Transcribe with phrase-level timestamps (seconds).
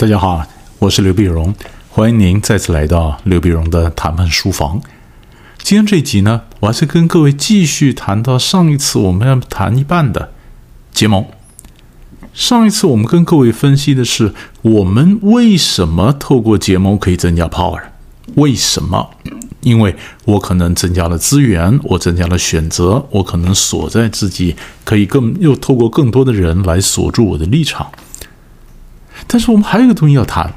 [0.00, 0.42] 大家好，
[0.78, 1.54] 我是刘碧荣，
[1.90, 4.80] 欢迎您再次来到刘碧荣的谈判书房。
[5.58, 10.32] 今天这一集呢，我还是跟各位继续谈到上一次我们要谈一半的
[10.90, 11.26] 结盟。
[12.32, 14.32] 上一次我们跟各位分析的是，
[14.62, 17.82] 我们为什么透过结盟可以增加 power？
[18.36, 19.10] 为什么？
[19.60, 19.94] 因为
[20.24, 27.92] 我可能增加了资源，我增加了选择，我可能锁在自己可以更又透过更多的人来锁住我的立场。
[29.32, 30.54] 但是我们还有一个东西要谈：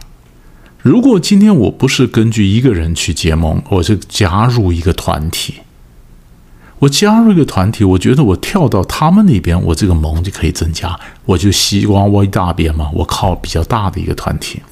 [0.82, 5.58] 如果今天我不是根据一个人去结盟，我是加入一个团体，
[6.80, 14.64] 我加入一个团体，我觉得我跳到他们那边，我这个盟就可以增加，我就西瓜挖一大边嘛，我靠比较大的一个团体，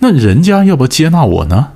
[0.00, 1.68] 那人家要不要接纳我呢？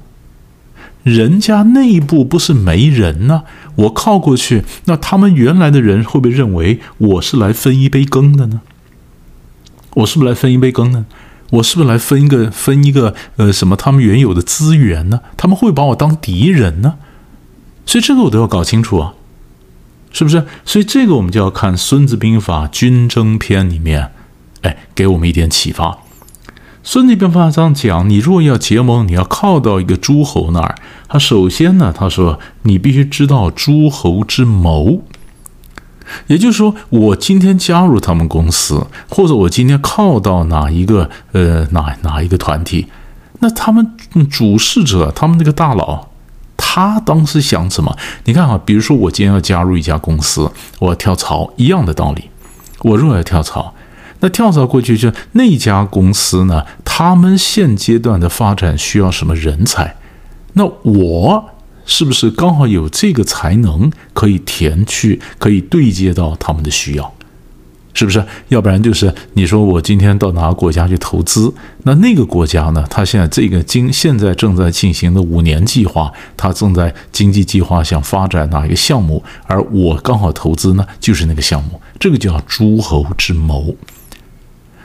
[1.05, 3.45] 人家内部不是没人呢，
[3.77, 8.63] 我靠过去，那他们原来的人会不会认为我是来分一杯羹的呢？
[9.95, 11.07] 我是不是来分一杯羹呢？
[11.51, 15.21] 我是不是来分一个分一个呃什么他们原有的资源呢？
[15.37, 16.95] 他们会把我当敌人呢？
[17.87, 19.15] 所以这个我都要搞清楚啊，
[20.11, 20.45] 是不是？
[20.65, 24.11] 所以这个我们就要看《孙子兵法·军争篇》里面，
[24.63, 25.91] 哎，给我们一点启发。
[26.83, 30.75] 《孙子兵法》上讲，你若要结盟，你要靠到一个诸侯那儿。
[31.09, 35.03] 他首先呢，他说你必须知道诸侯之谋。
[36.27, 42.87] 也就是说，我今天加入他们公司，或者我今天靠到哪一个呃哪哪一个团体，
[43.41, 43.95] 那他们
[44.31, 46.09] 主事者，他们那个大佬，
[46.57, 47.97] 他当时想什么？
[48.25, 52.31] 你看啊，比如说我今天要加入一家公司，我要跳槽，一样的道理。
[52.81, 53.75] 我若要跳槽，
[54.21, 59.97] 那跳槽过去就那家公司呢，他们现阶段的发展需要什么人才？
[60.55, 61.51] 那我。
[61.87, 67.15] 是不是刚好有这个才能可以填去，可以对接到他们的需要？
[67.97, 68.25] 是不是？
[68.49, 72.85] 要不然就是你说我今天到哪个国家去投资，那那个国家呢？
[72.91, 83.77] 他现在这个经现在正在进行的五年计划，他正在经济计划想发展哪一个项目，而我刚好投资呢，就是那个项目，这个叫诸侯之谋。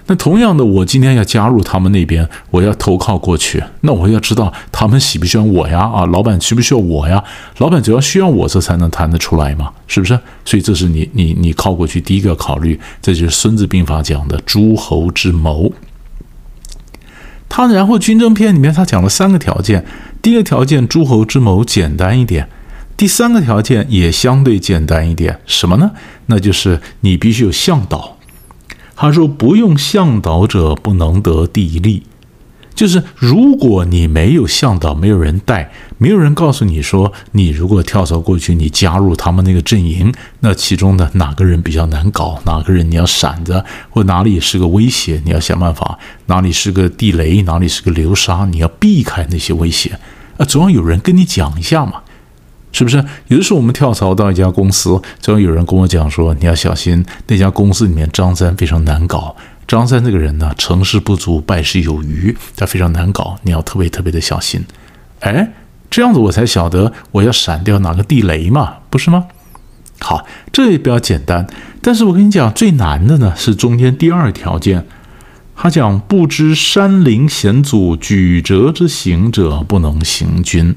[0.10, 5.82] 那同样的，我今天要加入他们那边，我要投靠过去，那我要知道他们喜不喜欢我呀？
[5.82, 7.24] 啊，老板需不需要我呀？
[7.60, 10.20] 老板只要需要我，这才能谈得出来嘛，是不是？
[10.44, 15.72] 所以这是你你你靠过去第一个考虑，这就是《孙子兵法》讲的诸侯之谋。
[17.48, 19.86] 他然后军争篇里面他讲了三个条件，
[20.24, 22.50] 第一个条件诸侯之谋简单一点，
[22.98, 25.92] 第三个条件也相对简单一点，什么呢？
[26.26, 28.18] 那就是你必须有向导。
[29.02, 32.04] 他说：“不用向导者，不能得地利。
[32.76, 49.98] 就是如果你没有向导，没有人带，没有人告诉你说，你如果跳槽过去，你加入他们那个阵营，那其中的哪个人比较难搞，哪个人你要闪着，或哪里是个威胁，你要想办法，哪里是个地雷，哪里是个流沙，你要避开那些威胁。
[50.38, 52.02] 啊，总要有人跟你讲一下嘛。”
[52.72, 59.36] 是不是有的时候我们跳槽到一家公司，总有人跟我讲说，你要小心那家公司里面张三非常难搞。
[59.68, 64.64] 张三这个人呢，成事不足败事有余，他非常难搞，你要特别特别的小心。
[65.20, 65.52] 哎，
[65.90, 69.26] 这样子我才晓得我要闪掉哪个地雷嘛，不是吗？
[70.00, 71.46] 好，这也比较简单。
[71.82, 74.86] 但是我跟你讲，最难的呢是中间第二条件，
[75.56, 80.76] 他讲不知山林险阻，曲折之行者不能行军。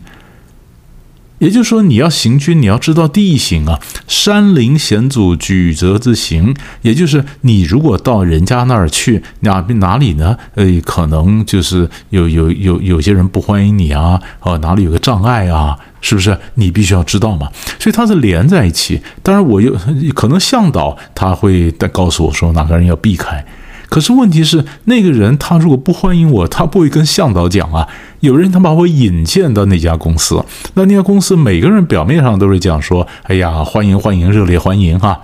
[1.43, 6.55] 也就是说，你要行军，你要知道地形啊，山林险阻，曲折之行。
[6.83, 10.39] 也就是你如果到人家那儿去，哪哪里呢？
[10.55, 15.77] 呃，可能就是有有有有些人不欢迎你啊，哦，哪里有个障碍啊？
[16.01, 16.39] 是不是？
[16.55, 17.49] 你必须要知道嘛。
[17.81, 19.03] 所以它是连在一起。
[19.21, 19.77] 当然，我又
[20.15, 23.45] 可能向导他会告诉我说哪个人要避开。
[23.93, 27.87] 可是问题是，那个人他如果不欢迎我，他不会跟向导讲啊。
[28.21, 30.43] 有人他把我引荐到那家公司，
[30.73, 35.21] 那那家公司每个人表面上都是讲说：“哎呀，欢迎欢迎，热烈欢迎哈。”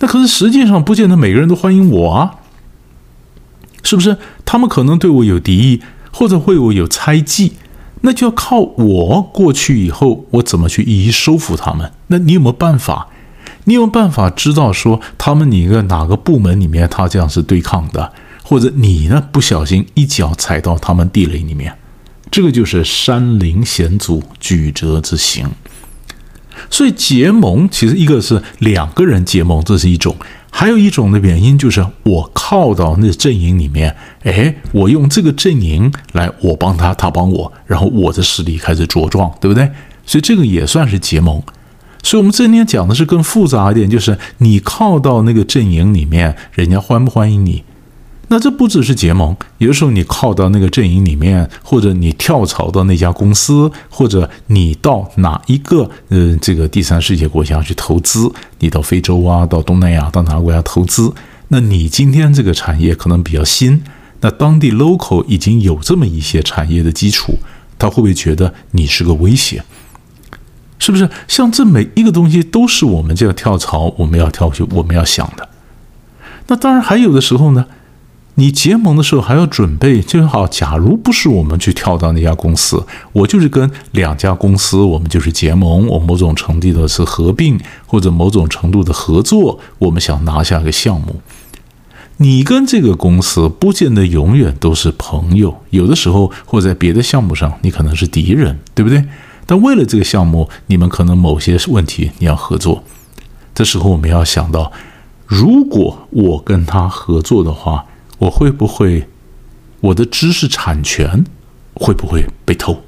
[0.00, 2.34] 那可是实际上不见得每个人都欢迎我啊，
[3.84, 4.16] 是不是？
[4.44, 5.80] 他们可能对我有敌意，
[6.12, 7.52] 或者会我有猜忌，
[8.00, 11.92] 那就要靠我过去以后，我怎么去一一收服他们？
[12.08, 13.06] 那你有没有办法？
[13.64, 18.12] 你有办法知道说他们哪个哪个部门里面他这样是对抗的，
[18.42, 21.76] 或者你呢不小心一脚踩到他们地雷里面，
[22.30, 25.48] 这个就是山林险阻，曲折之行。
[26.68, 30.14] 所以结盟其实一个是两个人结盟，这是一种；
[30.50, 39.70] 还有一种的原因就是我靠到那阵营里面，哎，我用这个阵营来我帮他，他帮我，然后我的实力开始茁壮，对不对？
[40.04, 41.42] 所以这个也算是结盟。
[42.02, 47.62] 所以，我们今天讲的是更复杂一点，就是你靠到那个阵营里面，人家欢不欢迎你？
[48.28, 58.30] 那这不只是结盟，有的时候你靠到那个阵营里面，或者你跳槽到那家公司，或者你到哪一个呃这个第三世界国家去投资，
[58.60, 61.12] 你到非洲啊，到东南亚，到哪个国家投资，
[61.48, 63.82] 那你今天这个产业可能比较新，
[64.20, 67.36] 那当地 local 已经有这么一些产业的基础，
[67.76, 69.64] 他会不会觉得你是个威胁？
[70.80, 71.08] 是不是？
[71.28, 75.48] 像这每一个东西都是我们这样跳槽，我们要跳去，我们要想的。
[76.48, 77.66] 那当然还有的时候呢。
[78.36, 80.46] 你结盟的时候还要准备，就好。
[80.46, 82.82] 假如不是我们去跳到那家公司，
[83.12, 91.20] 我就是跟两家公司，我们就是结盟，我某种程度的是合并或者某种程度的合作，我们想拿下个项目。
[92.16, 99.04] 你跟这个公司不见得永远都是朋友，有的时候或在别的项目上，你可能是敌人，对不对？
[99.50, 102.84] 但为了这个项目，你们可能某些问题你要合作。
[103.52, 104.70] 这时候我们要想到，
[105.26, 107.84] 如果我跟他合作的话。
[108.20, 109.08] 我会不会，
[109.80, 111.24] 我的知识产权
[111.72, 112.82] 会不会被偷？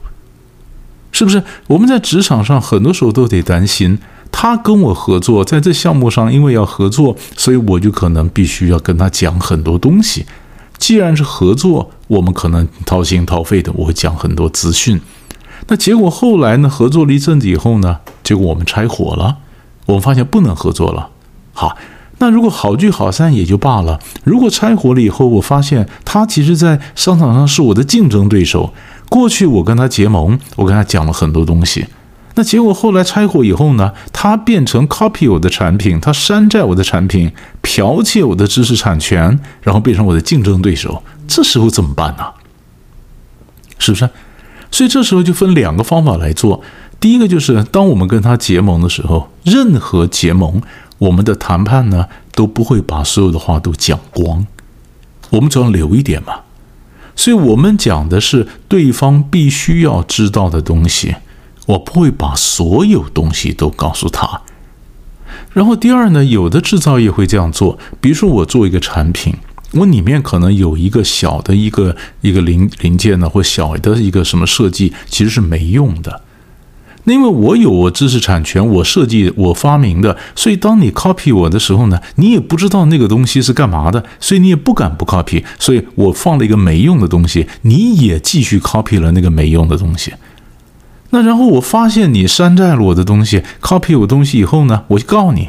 [1.11, 1.43] 是不是？
[1.69, 3.99] 我们在职场上很多时候都得担心，
[4.31, 10.27] 他跟我合作，在这项目上，因为要合作，所以我就可能必须要跟他讲很多东西。
[10.77, 15.01] 既然是合作，我们可能掏心掏肺的，我会讲很多资讯。
[15.69, 16.69] 那结果后来呢？
[16.69, 17.99] 合作了一阵子以后呢？
[18.23, 19.39] 结果我们拆伙了，
[19.87, 21.11] 我们发现不能合作了。
[21.53, 21.77] 好。
[22.19, 23.99] 那如果好聚好散也就罢了。
[24.23, 28.73] 如果拆伙了以后，我发现他其实，在商场上是我的竞争对手。
[29.09, 31.87] 过去我跟他结盟，我跟他讲了很多东西。
[32.37, 41.03] 那结果后来拆伙以后呢，他变成 copy 我的产品，他山寨我的产品，剽窃我的知识产权，然后变成我的竞争对手。
[41.27, 42.25] 这时候怎么办呢？
[43.81, 44.09] 是不是？
[44.73, 46.61] 所以这时候就分两个方法来做。
[46.99, 50.61] 第一个就是，当我们跟他结盟的时候，任何结盟。
[50.99, 54.47] 我们的谈判呢都不会把所有的话都讲光，
[55.31, 56.43] 我们总要留一点嘛。
[57.17, 61.17] 所以，我们讲的是对方必须要知道的东西，
[61.67, 64.43] 我不会把所有东西都告诉他。
[65.53, 69.35] 然后，第二呢，有的制造业会这样做，比如说我做一个产品，
[69.73, 76.23] 我里面可能有一个小的一个一个零零件呢，或小的一个什么设计，其实是没用的。
[77.05, 85.43] 那因为我有我知识产权，我设计我发明的，所以当你 copy 我的时候呢，你也不知道那个东西是干嘛的，所以你也不敢不 copy。
[85.59, 90.13] 所以我放了一个没用的东西，你也继续 copy 了那个没用的东西。
[91.11, 95.49] 那然后我发现你山寨了我的东西，copy 我东西以后呢，我就告你。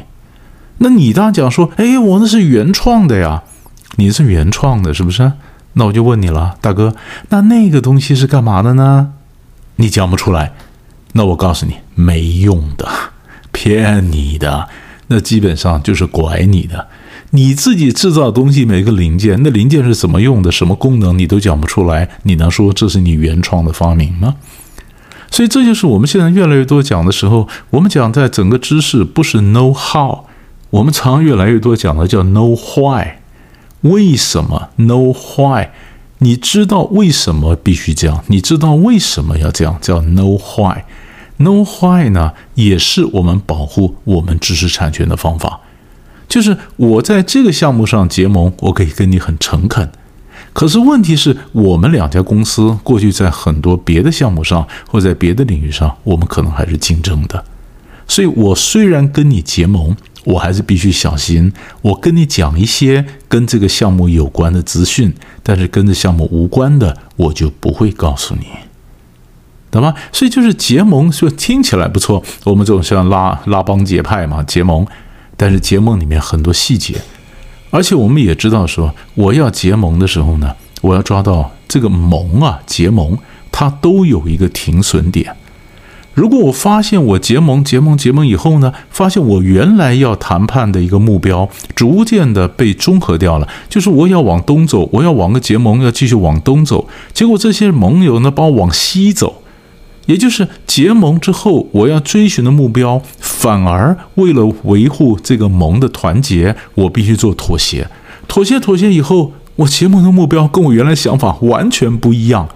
[0.78, 3.44] 那你当讲说，哎，我那是原创的呀，
[3.96, 5.32] 你是原创的，是不是？
[5.74, 6.94] 那我就问你了，大哥，
[7.30, 9.12] 那那个东西是干嘛的呢？
[9.76, 10.52] 你讲不出来。
[11.12, 12.88] 那我告诉你，没用的，
[13.52, 14.68] 骗你的，
[15.08, 16.88] 那基本上就是拐你的。
[17.30, 24.36] 你自己制造东西，每个零件，那零件是怎么用的，什么功能，你都讲不出来，你能说这是你原创的发明吗？
[25.30, 30.26] 所以这就是我们现在越来越多讲的时候，我们讲在整个知识不是 know how，
[30.70, 33.16] 我们常越来越多讲的叫 know why，
[33.84, 35.68] 为什么 know why？
[36.18, 38.24] 你知道为什么必须这样？
[38.28, 39.78] 你知道为什么要这样？
[39.80, 40.84] 叫 know why。
[41.36, 45.60] No why 呢，也是我们保护我们知识产权的方法。
[46.28, 49.90] 就是我在这个项目上结盟，我可以跟你很诚恳。
[50.52, 57.44] 可是问题是我们两家公司过去在很多别的项目上，或在别的领域上，我们可能还是竞争的。
[58.06, 61.52] 所以我虽然跟你结盟，我还是必须小心。
[61.82, 68.46] 我跟你讲一些跟这个项目有关的资讯，但是跟这项目无关的，我就不会告诉你。
[69.70, 69.94] 懂吗？
[70.12, 72.22] 所以就是结盟，说听起来不错。
[72.44, 74.86] 我们这种像拉拉帮结派嘛，结盟。
[75.36, 76.94] 但是结盟里面很多细节，
[77.70, 83.18] 而且我们也知道说，我要结盟的时候呢，我要抓到这个盟啊，结盟
[83.50, 85.36] 它都有一个停损点。
[86.14, 99.42] 如果我发现我结盟、结盟、结盟以后呢，发现我原来要谈判的一个目标逐渐的被中和掉了，就是我要往东走，我要往个结盟，要继续往东走，结果这些盟友呢把我往西走。
[100.06, 107.88] 也就是结盟之后，我要追寻的目标，反而为了维护这个盟的团结，我必须做妥协。
[108.28, 112.50] 妥协妥协以后，我结盟的目标跟我原来想法完全不一样。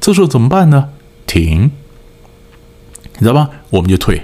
[0.00, 0.90] 这时候怎么办呢？
[1.26, 1.72] 停，
[3.14, 3.48] 你知道吧？
[3.70, 4.22] 我们就退。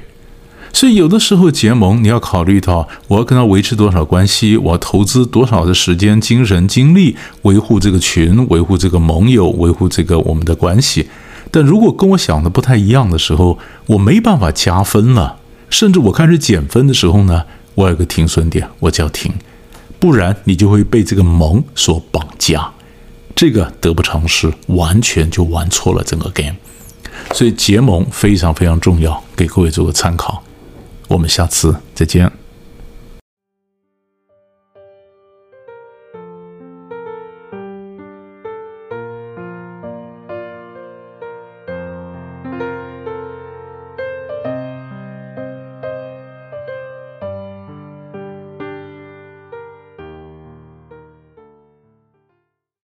[0.73, 11.09] 所以有的时候结盟，你要考虑到我要跟他维持多少关系，我要投资多少的时间、精神、精力，维护这个群，维护这个盟友，维护这个我们的关系。
[11.51, 15.39] 但如果跟我想的不太一样的时候，我没办法加分了，
[15.71, 19.33] 甚至我开始减分的时候呢，我有个停损点，我就要停，
[19.99, 22.71] 不然你就会被这个盟所绑架。
[23.35, 26.57] 这个得不偿失，完全就玩错了整个 game。
[27.33, 30.43] 所以结盟非常非常重要，给各位做个参考。
[31.07, 32.31] 我们下次再见。